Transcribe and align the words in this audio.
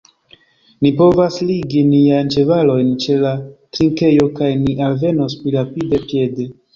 Ni 0.85 0.91
povas 1.01 1.35
ligi 1.49 1.83
niajn 1.89 2.31
ĉevalojn 2.35 2.89
ĉe 3.03 3.17
la 3.25 3.33
trinkejo, 3.77 4.25
kaj 4.41 4.49
ni 4.63 4.73
alvenos 4.87 5.37
pli 5.43 5.55
rapide 5.57 6.01
piede. 6.07 6.47